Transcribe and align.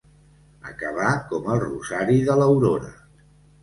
Acabar 0.71 1.13
com 1.33 1.53
el 1.53 1.63
rosari 1.67 2.19
de 2.31 2.43
l'aurora. 2.43 2.95